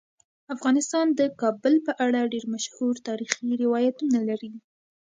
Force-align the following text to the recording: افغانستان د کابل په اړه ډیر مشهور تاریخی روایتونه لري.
افغانستان 0.55 1.07
د 1.19 1.21
کابل 1.41 1.73
په 1.87 1.91
اړه 2.05 2.29
ډیر 2.33 2.45
مشهور 2.53 2.93
تاریخی 3.07 3.47
روایتونه 3.63 4.19
لري. 4.29 4.53